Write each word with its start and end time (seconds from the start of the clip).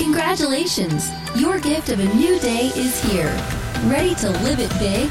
Congratulations! 0.00 1.10
Your 1.36 1.60
gift 1.60 1.90
of 1.90 2.00
a 2.00 2.14
new 2.14 2.38
day 2.40 2.72
is 2.74 3.02
here. 3.04 3.36
Ready 3.84 4.14
to 4.14 4.30
live 4.30 4.58
it 4.58 4.70
big? 4.78 5.10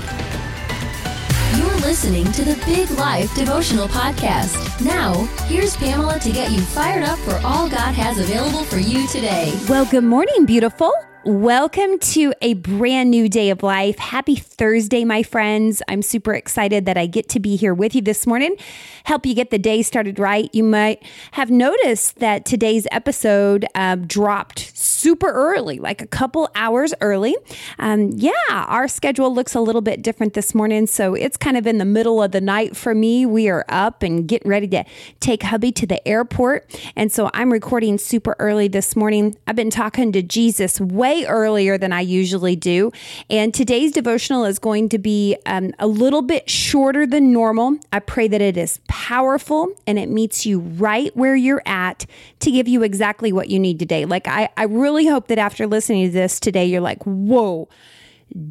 You're 1.60 1.78
listening 1.88 2.26
to 2.32 2.44
the 2.44 2.60
Big 2.66 2.90
Life 2.98 3.34
Devotional 3.36 3.88
Podcast. 3.88 4.84
Now, 4.84 5.14
here's 5.46 5.78
Pamela 5.78 6.20
to 6.20 6.32
get 6.32 6.52
you 6.52 6.60
fired 6.62 7.04
up 7.04 7.20
for 7.20 7.40
all 7.46 7.70
God 7.70 7.94
has 7.94 8.18
available 8.18 8.64
for 8.64 8.80
you 8.80 9.08
today. 9.08 9.54
Well, 9.70 9.86
good 9.86 10.04
morning, 10.04 10.46
beautiful. 10.46 10.92
Welcome 11.26 12.00
to 12.00 12.34
a 12.42 12.54
brand 12.54 13.12
new 13.12 13.28
day 13.28 13.50
of 13.50 13.62
life. 13.62 14.00
Happy 14.00 14.38
Thursday, 14.38 15.04
my 15.04 15.22
friends. 15.22 15.82
I'm 15.90 16.02
super 16.02 16.34
excited 16.34 16.86
that 16.86 16.96
I 16.96 17.08
get 17.08 17.28
to 17.30 17.42
be 17.42 17.58
here 17.58 17.74
with 17.74 17.94
you 17.94 18.02
this 18.02 18.26
morning, 18.26 18.56
help 19.04 19.26
you 19.26 19.34
get 19.34 19.50
the 19.50 19.60
day 19.60 19.82
started 19.82 20.18
right. 20.18 20.50
You 20.54 20.64
might 20.64 21.04
have 21.32 21.52
noticed 21.52 22.20
that 22.20 22.46
today's 22.46 22.88
episode 22.90 23.66
uh, 23.76 23.98
dropped 23.98 24.72
super 24.78 25.30
early, 25.30 25.78
like 25.78 26.02
a 26.02 26.08
couple 26.08 26.50
hours 26.56 26.94
early. 27.02 27.36
Um, 27.80 28.12
yeah, 28.16 28.32
our 28.50 28.88
schedule 28.88 29.34
looks 29.34 29.54
a 29.54 29.60
little 29.60 29.82
bit 29.82 30.02
different 30.02 30.36
this 30.36 30.56
morning, 30.56 30.88
so 30.88 31.16
it's 31.16 31.36
kind 31.36 31.58
of 31.58 31.68
in 31.68 31.80
the 31.80 31.86
middle 31.86 32.24
of 32.24 32.32
the 32.32 32.42
night 32.42 32.78
for 32.78 32.96
me. 32.96 33.26
We 33.26 33.50
are 33.50 33.66
up 33.68 34.04
and 34.04 34.26
getting 34.26 34.50
ready 34.50 34.70
to 34.70 34.86
take 35.20 35.44
hubby 35.44 35.74
to 35.74 35.86
the 35.86 36.08
airport, 36.08 36.74
and 36.96 37.12
so 37.12 37.30
I'm 37.34 37.52
recording 37.52 37.98
super 37.98 38.38
early 38.40 38.70
this 38.70 38.96
morning. 38.96 39.36
I've 39.46 39.58
been 39.58 39.70
talking 39.70 40.14
to 40.14 40.22
Jesus 40.22 40.80
way 40.80 41.09
way 41.10 41.26
earlier 41.26 41.78
than 41.78 41.92
I 41.92 42.02
usually 42.02 42.56
do. 42.56 42.92
And 43.30 43.54
today's 43.54 43.92
devotional 43.92 44.46
is 44.46 44.60
going 44.60 44.90
to 44.90 44.98
be 44.98 45.38
um, 45.46 45.74
a 45.80 45.88
little 45.88 46.22
bit 46.22 46.50
shorter 46.50 47.06
than 47.08 47.32
normal. 47.32 47.78
I 47.92 48.00
pray 48.00 48.28
that 48.28 48.42
it 48.42 48.58
is 48.58 48.80
powerful 48.88 49.74
and 49.88 49.98
it 49.98 50.10
meets 50.10 50.46
you 50.46 50.60
right 50.60 51.16
where 51.16 51.36
you're 51.36 51.64
at 51.66 52.06
to 52.40 52.52
give 52.52 52.68
you 52.68 52.84
exactly 52.84 53.32
what 53.32 53.50
you 53.50 53.60
need 53.60 53.80
today. 53.80 54.06
Like, 54.06 54.28
I, 54.28 54.50
I 54.58 54.64
really 54.64 55.08
hope 55.08 55.28
that 55.28 55.38
after 55.38 55.66
listening 55.68 56.08
to 56.08 56.14
this 56.14 56.40
today, 56.40 56.66
you're 56.66 56.82
like, 56.82 57.04
whoa, 57.04 57.68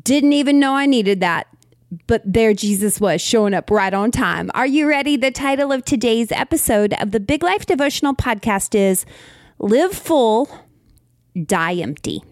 didn't 0.03 0.33
even 0.33 0.59
know 0.59 0.75
I 0.75 0.87
needed 0.87 1.20
that 1.20 1.47
but 2.06 2.20
there 2.22 2.53
Jesus 2.53 3.00
was 3.00 3.22
showing 3.22 3.55
up 3.55 3.70
right 3.70 3.95
on 3.95 4.11
time. 4.11 4.50
Are 4.53 4.67
you 4.67 4.87
ready? 4.87 5.17
The 5.17 5.31
title 5.31 5.72
of 5.72 5.87
today's 5.87 6.31
episode 6.31 6.93
of 7.00 7.12
the 7.12 7.20
Big 7.20 7.43
Life 7.43 7.65
Devotional 7.65 8.12
Podcast 8.12 8.75
is 8.75 9.06
Live 9.59 9.95
Full, 9.95 10.50
Die 11.47 11.75
Empty. 11.77 12.22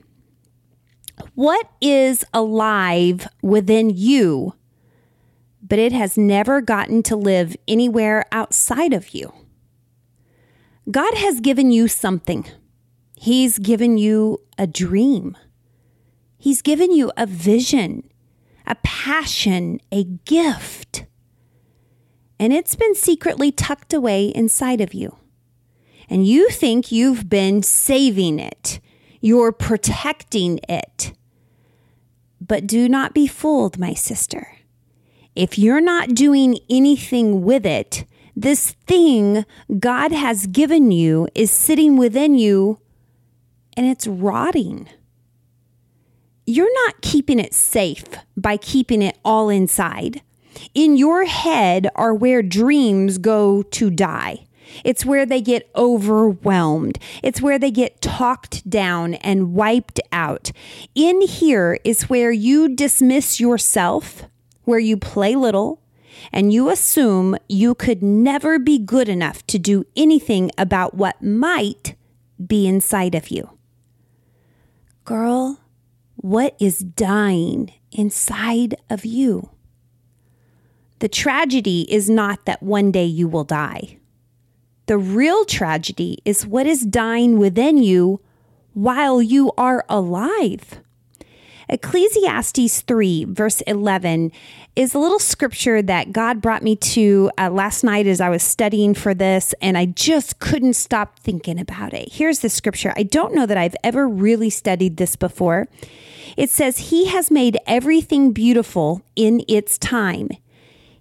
What 1.34 1.70
is 1.80 2.24
alive 2.32 3.28
within 3.42 3.90
you, 3.90 4.54
but 5.62 5.78
it 5.78 5.92
has 5.92 6.16
never 6.16 6.60
gotten 6.60 7.02
to 7.04 7.16
live 7.16 7.56
anywhere 7.66 8.24
outside 8.32 8.92
of 8.92 9.10
you? 9.10 9.32
God 10.90 11.14
has 11.14 11.40
given 11.40 11.70
you 11.70 11.88
something. 11.88 12.46
He's 13.16 13.58
given 13.58 13.98
you 13.98 14.40
a 14.58 14.66
dream. 14.66 15.36
He's 16.38 16.62
given 16.62 16.92
you 16.92 17.10
a 17.16 17.26
vision, 17.26 18.08
a 18.66 18.76
passion, 18.76 19.80
a 19.90 20.04
gift. 20.04 21.06
And 22.38 22.52
it's 22.52 22.76
been 22.76 22.94
secretly 22.94 23.50
tucked 23.50 23.92
away 23.92 24.26
inside 24.26 24.80
of 24.80 24.94
you. 24.94 25.16
And 26.08 26.26
you 26.26 26.50
think 26.50 26.92
you've 26.92 27.28
been 27.28 27.62
saving 27.62 28.38
it 28.38 28.78
you're 29.26 29.50
protecting 29.50 30.60
it. 30.68 31.12
But 32.40 32.64
do 32.64 32.88
not 32.88 33.12
be 33.12 33.26
fooled, 33.26 33.76
my 33.76 33.92
sister. 33.92 34.58
If 35.34 35.58
you're 35.58 35.80
not 35.80 36.14
doing 36.14 36.60
anything 36.70 37.42
with 37.42 37.66
it, 37.66 38.04
this 38.36 38.76
thing 38.86 39.44
God 39.80 40.12
has 40.12 40.46
given 40.46 40.92
you 40.92 41.26
is 41.34 41.50
sitting 41.50 41.96
within 41.96 42.36
you 42.36 42.78
and 43.76 43.84
it's 43.84 44.06
rotting. 44.06 44.88
You're 46.46 46.72
not 46.86 47.02
keeping 47.02 47.40
it 47.40 47.52
safe 47.52 48.04
by 48.36 48.56
keeping 48.56 49.02
it 49.02 49.18
all 49.24 49.48
inside. 49.48 50.22
In 50.72 50.96
your 50.96 51.24
head 51.24 51.88
are 51.96 52.14
where 52.14 52.42
dreams 52.42 53.18
go 53.18 53.62
to 53.62 53.90
die. 53.90 54.45
It's 54.84 55.04
where 55.04 55.26
they 55.26 55.40
get 55.40 55.70
overwhelmed. 55.76 56.98
It's 57.22 57.40
where 57.40 57.58
they 57.58 57.70
get 57.70 58.00
talked 58.00 58.68
down 58.68 59.14
and 59.14 59.54
wiped 59.54 60.00
out. 60.12 60.52
In 60.94 61.20
here 61.22 61.78
is 61.84 62.08
where 62.08 62.32
you 62.32 62.68
dismiss 62.74 63.40
yourself, 63.40 64.24
where 64.64 64.78
you 64.78 64.96
play 64.96 65.36
little, 65.36 65.82
and 66.32 66.52
you 66.52 66.70
assume 66.70 67.36
you 67.48 67.74
could 67.74 68.02
never 68.02 68.58
be 68.58 68.78
good 68.78 69.08
enough 69.08 69.46
to 69.46 69.58
do 69.58 69.84
anything 69.96 70.50
about 70.58 70.94
what 70.94 71.22
might 71.22 71.94
be 72.44 72.66
inside 72.66 73.14
of 73.14 73.28
you. 73.28 73.50
Girl, 75.04 75.60
what 76.16 76.56
is 76.58 76.78
dying 76.80 77.72
inside 77.92 78.74
of 78.90 79.04
you? 79.04 79.50
The 80.98 81.08
tragedy 81.08 81.86
is 81.92 82.08
not 82.08 82.46
that 82.46 82.62
one 82.62 82.90
day 82.90 83.04
you 83.04 83.28
will 83.28 83.44
die. 83.44 83.98
The 84.86 84.98
real 84.98 85.44
tragedy 85.44 86.18
is 86.24 86.46
what 86.46 86.66
is 86.66 86.86
dying 86.86 87.38
within 87.38 87.78
you 87.78 88.20
while 88.72 89.20
you 89.20 89.52
are 89.58 89.84
alive. 89.88 90.80
Ecclesiastes 91.68 92.82
3, 92.82 93.24
verse 93.24 93.60
11, 93.62 94.30
is 94.76 94.94
a 94.94 95.00
little 95.00 95.18
scripture 95.18 95.82
that 95.82 96.12
God 96.12 96.40
brought 96.40 96.62
me 96.62 96.76
to 96.76 97.30
uh, 97.36 97.50
last 97.50 97.82
night 97.82 98.06
as 98.06 98.20
I 98.20 98.28
was 98.28 98.44
studying 98.44 98.94
for 98.94 99.14
this, 99.14 99.52
and 99.60 99.76
I 99.76 99.86
just 99.86 100.38
couldn't 100.38 100.74
stop 100.74 101.18
thinking 101.18 101.58
about 101.58 101.92
it. 101.92 102.12
Here's 102.12 102.38
the 102.38 102.48
scripture. 102.48 102.92
I 102.96 103.02
don't 103.02 103.34
know 103.34 103.46
that 103.46 103.56
I've 103.56 103.74
ever 103.82 104.06
really 104.06 104.50
studied 104.50 104.98
this 104.98 105.16
before. 105.16 105.66
It 106.36 106.50
says, 106.50 106.90
He 106.90 107.06
has 107.06 107.32
made 107.32 107.58
everything 107.66 108.30
beautiful 108.30 109.02
in 109.16 109.42
its 109.48 109.78
time. 109.78 110.28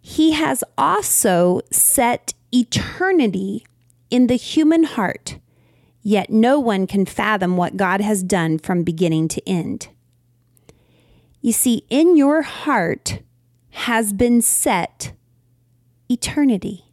He 0.02 0.32
has 0.32 0.64
also 0.78 1.62
set 1.70 2.34
eternity 2.52 3.64
in 4.16 4.28
the 4.28 4.38
human 4.38 4.86
heart, 4.86 5.40
yet 6.02 6.30
no 6.30 6.58
one 6.58 6.88
can 6.88 7.06
fathom 7.06 7.58
what 7.58 7.76
God 7.76 8.00
has 8.00 8.24
done 8.24 8.58
from 8.58 8.82
beginning 8.82 9.28
to 9.28 9.46
end. 9.46 9.90
You 11.42 11.52
see, 11.52 11.86
in 11.90 12.16
your 12.16 12.42
heart 12.42 13.20
has 13.72 14.14
been 14.14 14.42
set 14.42 15.12
eternity. 16.10 16.86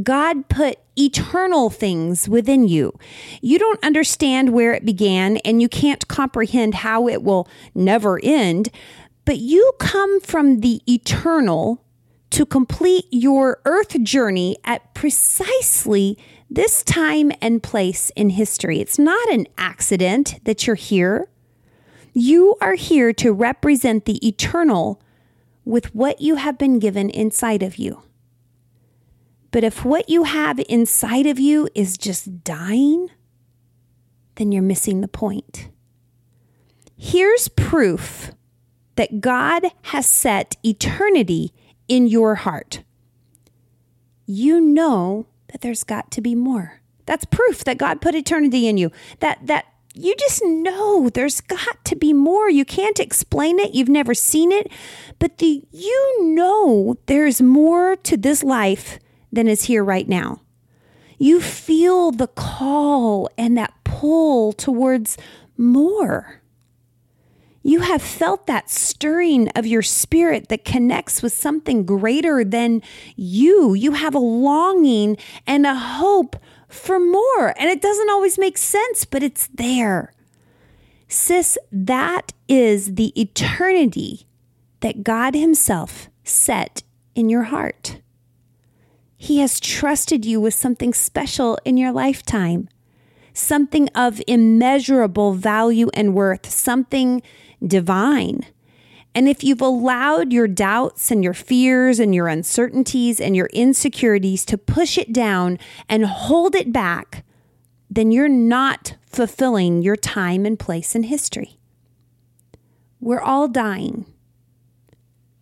God 0.00 0.48
put 0.48 0.78
eternal 0.96 1.70
things 1.70 2.28
within 2.28 2.68
you. 2.68 2.96
You 3.42 3.58
don't 3.58 3.82
understand 3.82 4.52
where 4.52 4.74
it 4.74 4.84
began 4.84 5.38
and 5.38 5.60
you 5.60 5.68
can't 5.68 6.06
comprehend 6.06 6.76
how 6.76 7.08
it 7.08 7.24
will 7.24 7.48
never 7.74 8.20
end, 8.22 8.68
but 9.24 9.38
you 9.38 9.72
come 9.80 10.20
from 10.20 10.60
the 10.60 10.82
eternal 10.86 11.82
to 12.30 12.44
complete 12.44 13.06
your 13.10 13.60
earth 13.64 14.02
journey 14.02 14.56
at 14.64 14.94
precisely 14.94 16.18
this 16.50 16.82
time 16.82 17.32
and 17.40 17.62
place 17.62 18.10
in 18.16 18.30
history. 18.30 18.80
It's 18.80 18.98
not 18.98 19.28
an 19.30 19.46
accident 19.58 20.40
that 20.44 20.66
you're 20.66 20.76
here. 20.76 21.28
You 22.12 22.56
are 22.60 22.74
here 22.74 23.12
to 23.14 23.32
represent 23.32 24.04
the 24.04 24.26
eternal 24.26 25.02
with 25.64 25.94
what 25.94 26.20
you 26.20 26.36
have 26.36 26.56
been 26.56 26.78
given 26.78 27.10
inside 27.10 27.62
of 27.62 27.76
you. 27.76 28.02
But 29.50 29.64
if 29.64 29.84
what 29.84 30.08
you 30.08 30.24
have 30.24 30.60
inside 30.68 31.26
of 31.26 31.38
you 31.38 31.68
is 31.74 31.96
just 31.96 32.44
dying, 32.44 33.10
then 34.36 34.52
you're 34.52 34.62
missing 34.62 35.00
the 35.00 35.08
point. 35.08 35.70
Here's 36.96 37.48
proof 37.48 38.32
that 38.96 39.20
God 39.20 39.64
has 39.82 40.06
set 40.06 40.56
eternity 40.64 41.52
in 41.88 42.06
your 42.06 42.36
heart, 42.36 42.82
you 44.26 44.60
know 44.60 45.26
that 45.48 45.60
there's 45.60 45.84
got 45.84 46.10
to 46.12 46.20
be 46.20 46.34
more. 46.34 46.80
That's 47.06 47.24
proof 47.24 47.64
that 47.64 47.78
God 47.78 48.00
put 48.00 48.14
eternity 48.14 48.66
in 48.66 48.76
you. 48.76 48.90
That 49.20 49.46
that 49.46 49.66
you 49.94 50.14
just 50.16 50.42
know 50.44 51.08
there's 51.08 51.40
got 51.40 51.84
to 51.86 51.96
be 51.96 52.12
more. 52.12 52.50
You 52.50 52.64
can't 52.64 53.00
explain 53.00 53.58
it. 53.58 53.74
You've 53.74 53.88
never 53.88 54.14
seen 54.14 54.52
it, 54.52 54.70
but 55.18 55.38
the 55.38 55.62
you 55.70 56.34
know 56.34 56.96
there's 57.06 57.40
more 57.40 57.96
to 57.96 58.16
this 58.16 58.42
life 58.42 58.98
than 59.32 59.48
is 59.48 59.64
here 59.64 59.84
right 59.84 60.08
now. 60.08 60.42
You 61.18 61.40
feel 61.40 62.10
the 62.10 62.26
call 62.26 63.30
and 63.38 63.56
that 63.56 63.72
pull 63.84 64.52
towards 64.52 65.16
more. 65.56 66.42
You 67.66 67.80
have 67.80 68.00
felt 68.00 68.46
that 68.46 68.70
stirring 68.70 69.48
of 69.56 69.66
your 69.66 69.82
spirit 69.82 70.50
that 70.50 70.64
connects 70.64 71.20
with 71.20 71.32
something 71.32 71.84
greater 71.84 72.44
than 72.44 72.80
you. 73.16 73.74
You 73.74 73.90
have 73.90 74.14
a 74.14 74.20
longing 74.20 75.16
and 75.48 75.66
a 75.66 75.74
hope 75.74 76.36
for 76.68 77.00
more. 77.00 77.52
And 77.58 77.68
it 77.68 77.82
doesn't 77.82 78.08
always 78.08 78.38
make 78.38 78.56
sense, 78.56 79.04
but 79.04 79.24
it's 79.24 79.48
there. 79.48 80.12
Sis, 81.08 81.58
that 81.72 82.32
is 82.46 82.94
the 82.94 83.12
eternity 83.20 84.28
that 84.78 85.02
God 85.02 85.34
Himself 85.34 86.08
set 86.22 86.84
in 87.16 87.28
your 87.28 87.44
heart. 87.44 88.00
He 89.16 89.38
has 89.38 89.58
trusted 89.58 90.24
you 90.24 90.40
with 90.40 90.54
something 90.54 90.94
special 90.94 91.58
in 91.64 91.76
your 91.76 91.90
lifetime 91.90 92.68
something 93.36 93.88
of 93.94 94.22
immeasurable 94.26 95.34
value 95.34 95.88
and 95.94 96.14
worth, 96.14 96.48
something 96.48 97.22
divine. 97.64 98.46
And 99.14 99.28
if 99.28 99.42
you've 99.42 99.62
allowed 99.62 100.32
your 100.32 100.46
doubts 100.46 101.10
and 101.10 101.24
your 101.24 101.32
fears 101.32 101.98
and 101.98 102.14
your 102.14 102.28
uncertainties 102.28 103.18
and 103.18 103.34
your 103.34 103.46
insecurities 103.46 104.44
to 104.44 104.58
push 104.58 104.98
it 104.98 105.12
down 105.12 105.58
and 105.88 106.04
hold 106.04 106.54
it 106.54 106.72
back, 106.72 107.24
then 107.88 108.12
you're 108.12 108.28
not 108.28 108.96
fulfilling 109.06 109.80
your 109.80 109.96
time 109.96 110.44
and 110.44 110.58
place 110.58 110.94
in 110.94 111.04
history. 111.04 111.58
We're 113.00 113.22
all 113.22 113.48
dying. 113.48 114.04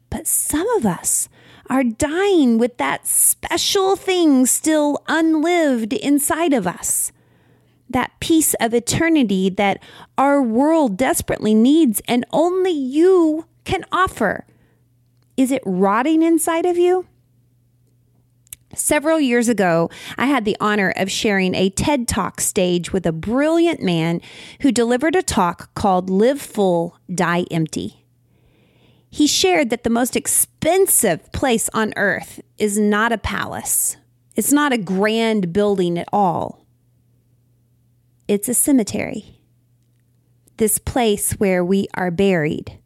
But 0.08 0.28
some 0.28 0.68
of 0.76 0.86
us 0.86 1.28
are 1.68 1.82
dying 1.82 2.58
with 2.58 2.76
that 2.76 3.06
special 3.08 3.96
thing 3.96 4.46
still 4.46 5.02
unlived 5.08 5.92
inside 5.92 6.52
of 6.52 6.66
us. 6.66 7.10
That 7.94 8.18
piece 8.18 8.54
of 8.54 8.74
eternity 8.74 9.50
that 9.50 9.80
our 10.18 10.42
world 10.42 10.96
desperately 10.96 11.54
needs 11.54 12.02
and 12.08 12.26
only 12.32 12.72
you 12.72 13.46
can 13.62 13.84
offer. 13.92 14.44
Is 15.36 15.52
it 15.52 15.62
rotting 15.64 16.20
inside 16.20 16.66
of 16.66 16.76
you? 16.76 17.06
Several 18.74 19.20
years 19.20 19.48
ago, 19.48 19.90
I 20.18 20.26
had 20.26 20.44
the 20.44 20.56
honor 20.58 20.92
of 20.96 21.08
sharing 21.08 21.54
a 21.54 21.70
TED 21.70 22.08
Talk 22.08 22.40
stage 22.40 22.92
with 22.92 23.06
a 23.06 23.12
brilliant 23.12 23.80
man 23.80 24.20
who 24.62 24.72
delivered 24.72 25.14
a 25.14 25.22
talk 25.22 25.72
called 25.76 26.10
Live 26.10 26.42
Full, 26.42 26.98
Die 27.14 27.44
Empty. 27.48 28.04
He 29.08 29.28
shared 29.28 29.70
that 29.70 29.84
the 29.84 29.90
most 29.90 30.16
expensive 30.16 31.30
place 31.30 31.70
on 31.72 31.92
earth 31.96 32.40
is 32.58 32.76
not 32.76 33.12
a 33.12 33.18
palace, 33.18 33.98
it's 34.34 34.50
not 34.50 34.72
a 34.72 34.78
grand 34.78 35.52
building 35.52 35.96
at 35.96 36.08
all. 36.12 36.63
It's 38.26 38.48
a 38.48 38.54
cemetery, 38.54 39.40
this 40.56 40.78
place 40.78 41.32
where 41.32 41.64
we 41.64 41.88
are 41.94 42.10
buried 42.10 42.78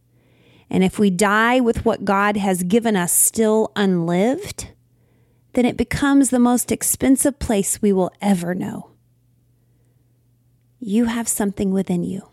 and 0.70 0.85
if 0.85 0.99
we 0.99 1.11
die 1.11 1.61
with 1.61 1.85
what 1.85 2.05
God 2.05 2.37
has 2.37 2.62
given 2.62 2.96
us 2.96 3.12
still 3.12 3.73
unlived, 3.75 4.69
then 5.55 5.64
it 5.64 5.76
becomes 5.76 6.31
the 6.31 6.38
most 6.38 6.70
expensive 6.70 7.38
place 7.38 7.81
we 7.81 7.93
will 7.93 8.12
ever 8.20 8.55
know. 8.55 8.90
You 10.79 11.06
have 11.06 11.26
something 11.26 11.73
within 11.73 12.05
you. 12.05 12.29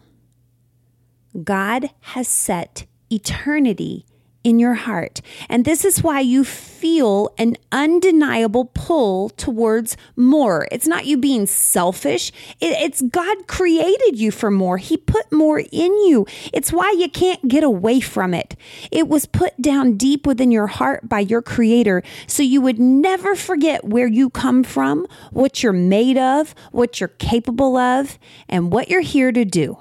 God 1.43 1.89
has 2.01 2.27
set 2.27 2.85
eternity 3.09 4.05
in 4.45 4.59
your 4.59 4.75
heart. 4.75 5.21
And 5.49 5.65
this 5.65 5.83
is 5.83 6.03
why 6.03 6.19
you 6.19 6.43
feel 6.43 7.33
an 7.39 7.57
undeniable 7.71 8.65
pull 8.75 9.29
towards 9.31 9.97
more. 10.15 10.67
It's 10.71 10.85
not 10.85 11.07
you 11.07 11.17
being 11.17 11.47
selfish, 11.47 12.31
it, 12.61 12.77
it's 12.79 13.01
God 13.01 13.47
created 13.47 14.19
you 14.19 14.29
for 14.29 14.51
more. 14.51 14.77
He 14.77 14.97
put 14.97 15.31
more 15.31 15.59
in 15.59 15.91
you. 16.05 16.27
It's 16.53 16.71
why 16.71 16.93
you 16.95 17.09
can't 17.09 17.47
get 17.47 17.63
away 17.63 17.99
from 17.99 18.35
it. 18.35 18.55
It 18.91 19.07
was 19.07 19.25
put 19.25 19.59
down 19.59 19.97
deep 19.97 20.27
within 20.27 20.51
your 20.51 20.67
heart 20.67 21.09
by 21.09 21.21
your 21.21 21.41
Creator 21.41 22.03
so 22.27 22.43
you 22.43 22.61
would 22.61 22.79
never 22.79 23.35
forget 23.35 23.83
where 23.83 24.07
you 24.07 24.29
come 24.29 24.63
from, 24.63 25.07
what 25.31 25.63
you're 25.63 25.73
made 25.73 26.19
of, 26.19 26.53
what 26.71 26.99
you're 26.99 27.07
capable 27.07 27.77
of, 27.77 28.19
and 28.47 28.71
what 28.71 28.89
you're 28.89 29.01
here 29.01 29.31
to 29.31 29.43
do. 29.43 29.79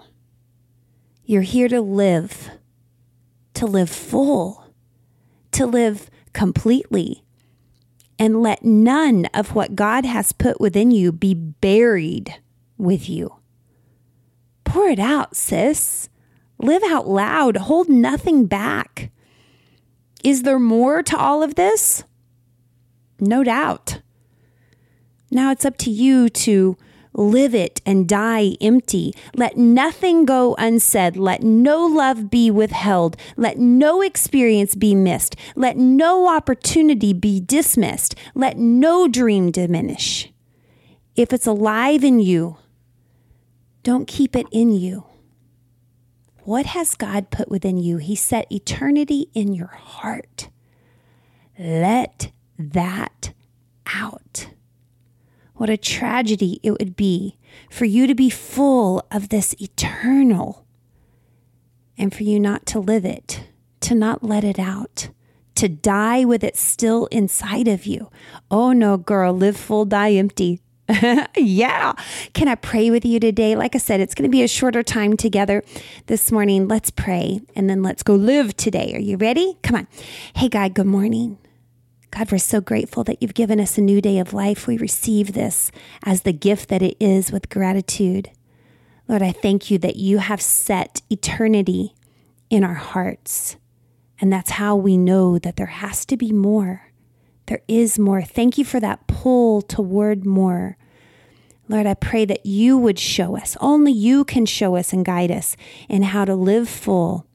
You're 1.26 1.42
here 1.42 1.68
to 1.68 1.82
live 1.82 2.50
to 3.54 3.66
live 3.66 3.90
full, 3.90 4.66
to 5.52 5.66
live 5.66 6.10
completely, 6.32 7.24
and 8.18 8.42
let 8.42 8.64
none 8.64 9.26
of 9.34 9.54
what 9.54 9.74
God 9.74 10.04
has 10.04 10.32
put 10.32 10.60
within 10.60 10.90
you 10.90 11.12
be 11.12 11.34
buried 11.34 12.36
with 12.76 13.08
you. 13.08 13.36
Pour 14.64 14.88
it 14.88 14.98
out, 14.98 15.36
sis. 15.36 16.08
Live 16.58 16.82
out 16.84 17.08
loud. 17.08 17.56
Hold 17.56 17.88
nothing 17.88 18.46
back. 18.46 19.10
Is 20.22 20.42
there 20.42 20.58
more 20.58 21.02
to 21.02 21.16
all 21.16 21.42
of 21.42 21.54
this? 21.54 22.04
No 23.20 23.44
doubt. 23.44 24.00
Now 25.30 25.50
it's 25.50 25.64
up 25.64 25.76
to 25.78 25.90
you 25.90 26.28
to 26.28 26.76
live 27.14 27.54
it 27.54 27.80
and 27.86 28.08
die 28.08 28.56
empty. 28.60 29.14
Let 29.34 29.56
nothing 29.56 30.24
go 30.24 30.54
unsaid. 30.58 31.16
Let 31.16 31.42
no 31.42 31.86
love 31.86 32.30
be 32.30 32.50
withheld. 32.50 33.16
Let 33.36 33.58
no 33.58 34.02
experience 34.02 34.74
be 34.74 34.94
missed. 34.94 35.36
Let 35.56 35.76
no 35.76 36.28
opportunity 36.28 37.12
be 37.12 37.40
dismissed. 37.40 38.14
Let 38.34 38.58
no 38.58 39.08
dream 39.08 39.50
diminish. 39.50 40.32
If 41.16 41.32
it's 41.32 41.46
alive 41.46 42.02
in 42.02 42.18
you, 42.18 42.56
don't 43.82 44.08
keep 44.08 44.34
it 44.34 44.46
in 44.50 44.72
you. 44.72 45.04
What 46.42 46.66
has 46.66 46.94
God 46.94 47.30
put 47.30 47.48
within 47.48 47.78
you? 47.78 47.98
He 47.98 48.16
set 48.16 48.50
eternity 48.50 49.28
in 49.32 49.54
your 49.54 49.68
heart. 49.68 50.48
Let 51.58 52.32
that 52.58 53.32
out. 53.86 54.48
What 55.54 55.70
a 55.70 55.76
tragedy 55.76 56.60
it 56.62 56.72
would 56.72 56.96
be 56.96 57.38
for 57.70 57.84
you 57.84 58.06
to 58.06 58.14
be 58.14 58.28
full 58.28 59.06
of 59.10 59.28
this 59.28 59.54
eternal 59.60 60.66
and 61.96 62.12
for 62.12 62.24
you 62.24 62.40
not 62.40 62.66
to 62.66 62.80
live 62.80 63.04
it, 63.04 63.44
to 63.80 63.94
not 63.94 64.24
let 64.24 64.42
it 64.42 64.58
out, 64.58 65.10
to 65.54 65.68
die 65.68 66.24
with 66.24 66.42
it 66.42 66.56
still 66.56 67.06
inside 67.06 67.68
of 67.68 67.86
you. 67.86 68.10
Oh 68.50 68.72
no, 68.72 68.96
girl, 68.96 69.32
live 69.32 69.56
full, 69.56 69.84
die 69.84 70.12
empty. 70.12 70.60
yeah. 71.36 71.94
Can 72.34 72.48
I 72.48 72.56
pray 72.56 72.90
with 72.90 73.04
you 73.04 73.20
today? 73.20 73.56
Like 73.56 73.74
I 73.74 73.78
said, 73.78 74.00
it's 74.00 74.14
going 74.14 74.28
to 74.28 74.32
be 74.32 74.42
a 74.42 74.48
shorter 74.48 74.82
time 74.82 75.16
together 75.16 75.62
this 76.06 76.30
morning. 76.30 76.68
Let's 76.68 76.90
pray 76.90 77.40
and 77.54 77.70
then 77.70 77.82
let's 77.82 78.02
go 78.02 78.16
live 78.16 78.56
today. 78.56 78.92
Are 78.94 79.00
you 79.00 79.16
ready? 79.16 79.56
Come 79.62 79.76
on. 79.76 79.86
Hey, 80.34 80.48
God, 80.48 80.74
good 80.74 80.86
morning. 80.86 81.38
God, 82.16 82.30
we're 82.30 82.38
so 82.38 82.60
grateful 82.60 83.02
that 83.04 83.20
you've 83.20 83.34
given 83.34 83.58
us 83.58 83.76
a 83.76 83.80
new 83.80 84.00
day 84.00 84.20
of 84.20 84.32
life. 84.32 84.68
We 84.68 84.78
receive 84.78 85.32
this 85.32 85.72
as 86.04 86.22
the 86.22 86.32
gift 86.32 86.68
that 86.68 86.80
it 86.80 86.96
is 87.00 87.32
with 87.32 87.48
gratitude. 87.48 88.30
Lord, 89.08 89.20
I 89.20 89.32
thank 89.32 89.68
you 89.68 89.78
that 89.78 89.96
you 89.96 90.18
have 90.18 90.40
set 90.40 91.02
eternity 91.10 91.92
in 92.50 92.62
our 92.62 92.74
hearts. 92.74 93.56
And 94.20 94.32
that's 94.32 94.52
how 94.52 94.76
we 94.76 94.96
know 94.96 95.40
that 95.40 95.56
there 95.56 95.66
has 95.66 96.06
to 96.06 96.16
be 96.16 96.30
more. 96.30 96.92
There 97.46 97.62
is 97.66 97.98
more. 97.98 98.22
Thank 98.22 98.58
you 98.58 98.64
for 98.64 98.78
that 98.78 99.08
pull 99.08 99.60
toward 99.60 100.24
more. 100.24 100.76
Lord, 101.68 101.86
I 101.86 101.94
pray 101.94 102.24
that 102.26 102.46
you 102.46 102.78
would 102.78 103.00
show 103.00 103.36
us, 103.36 103.56
only 103.60 103.90
you 103.90 104.24
can 104.24 104.46
show 104.46 104.76
us 104.76 104.92
and 104.92 105.04
guide 105.04 105.32
us 105.32 105.56
in 105.88 106.02
how 106.02 106.24
to 106.26 106.36
live 106.36 106.68
full 106.68 107.26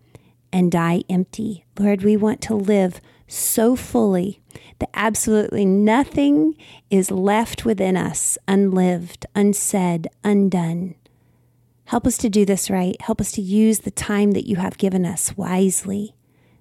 and 0.54 0.72
die 0.72 1.04
empty. 1.10 1.66
Lord, 1.78 2.04
we 2.04 2.16
want 2.16 2.40
to 2.44 2.56
live 2.56 3.02
so 3.30 3.76
fully 3.76 4.42
that 4.80 4.90
absolutely 4.94 5.66
nothing 5.66 6.56
is 6.90 7.12
left 7.12 7.64
within 7.64 7.96
us 7.96 8.38
unlived, 8.48 9.26
unsaid, 9.36 10.08
undone. 10.24 10.96
Help 11.86 12.06
us 12.06 12.18
to 12.18 12.30
do 12.30 12.46
this 12.46 12.70
right. 12.70 13.00
Help 13.02 13.22
us 13.22 13.32
to 13.32 13.42
use 13.42 13.80
the 13.80 13.92
time 13.92 14.32
that 14.32 14.48
you 14.48 14.58
have 14.58 14.78
given 14.78 15.06
us 15.06 15.36
wisely 15.38 16.16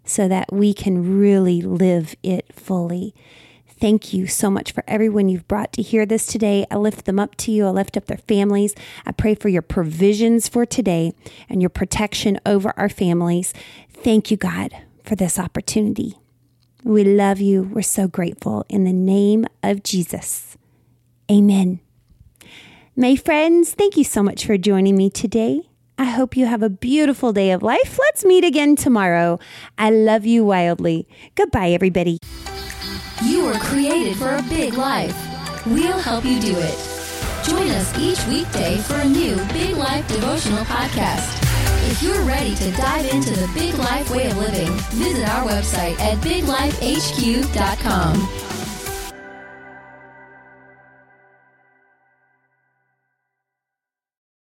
so 0.05 0.27
that 0.27 0.53
we 0.53 0.73
can 0.73 1.19
really 1.19 1.61
live 1.61 2.15
it 2.23 2.47
fully. 2.55 3.15
Thank 3.81 4.13
you 4.13 4.27
so 4.27 4.51
much 4.51 4.73
for 4.73 4.83
everyone 4.89 5.29
you've 5.29 5.47
brought 5.47 5.73
to 5.75 5.83
hear 5.83 6.05
this 6.05 6.27
today. 6.27 6.67
I 6.71 6.77
lift 6.77 7.05
them 7.05 7.21
up 7.21 7.37
to 7.37 7.53
you. 7.53 7.67
I 7.67 7.71
lift 7.71 7.97
up 7.97 8.07
their 8.07 8.17
families. 8.17 8.75
I 9.07 9.13
pray 9.13 9.35
for 9.35 9.49
your 9.49 9.63
provisions 9.63 10.49
for 10.49 10.67
today 10.67 11.13
and 11.49 11.63
your 11.63 11.71
protection 11.71 12.41
over 12.45 12.73
our 12.77 12.89
families. 12.89 13.55
Thank 13.93 14.31
you, 14.31 14.37
God, 14.37 14.75
for 15.05 15.15
this 15.15 15.39
opportunity. 15.39 16.17
We 16.89 17.05
love 17.05 17.39
you. 17.39 17.65
We're 17.65 17.83
so 17.83 18.09
grateful. 18.09 18.65
In 18.71 18.85
the 18.85 18.95
name 18.95 19.45
of 19.63 19.83
Jesus. 19.83 20.57
Amen. 21.31 21.81
My 22.97 23.15
friends, 23.15 23.75
thank 23.75 23.99
you 23.99 24.05
so 24.05 24.23
much 24.23 24.47
for 24.47 24.57
joining 24.57 24.97
me 24.97 25.11
today. 25.11 25.69
I 25.99 26.05
hope 26.05 26.35
you 26.35 26.47
have 26.47 26.63
a 26.63 26.71
beautiful 26.71 27.35
day 27.35 27.51
of 27.51 27.63
life. 27.63 27.99
Let's 28.01 28.25
meet 28.25 28.43
again 28.43 28.75
tomorrow. 28.75 29.39
I 29.77 29.91
love 29.91 30.25
you 30.25 30.47
wildly. 30.47 31.07
Goodbye, 31.35 31.73
everybody. 31.73 32.21
You 33.23 33.45
were 33.45 33.59
created 33.59 34.17
for 34.17 34.35
a 34.37 34.43
big 34.49 34.73
life. 34.73 35.67
We'll 35.67 35.99
help 35.99 36.25
you 36.25 36.41
do 36.41 36.55
it. 36.57 37.45
Join 37.45 37.69
us 37.69 37.99
each 37.99 38.27
weekday 38.29 38.79
for 38.79 38.95
a 38.95 39.05
new 39.05 39.37
Big 39.53 39.77
Life 39.77 40.09
devotional 40.09 40.65
podcast. 40.65 41.48
If 41.91 42.03
you're 42.03 42.21
ready 42.25 42.55
to 42.55 42.71
dive 42.73 43.07
into 43.07 43.31
the 43.31 43.51
big 43.55 43.75
life 43.77 44.11
way 44.11 44.31
of 44.31 44.37
living, 44.37 44.71
visit 44.91 45.27
our 45.27 45.49
website 45.49 45.99
at 45.99 46.19
biglifehq.com. 46.19 46.69